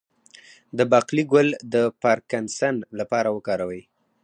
د 0.77 0.79
باقلي 0.91 1.23
ګل 1.31 1.49
د 1.73 1.75
پارکنسن 2.03 2.75
لپاره 2.99 3.29
وکاروئ 3.35 3.81